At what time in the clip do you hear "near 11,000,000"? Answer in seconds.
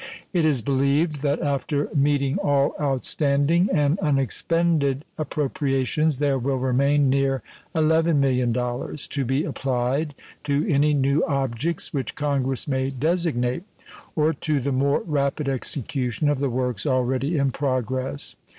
7.07-9.07